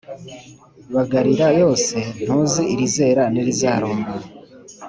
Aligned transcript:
Bagarira 0.93 1.47
yose 1.61 1.95
ntuzi 2.23 2.61
irizera 2.73 3.23
n'irizarumba. 3.33 4.13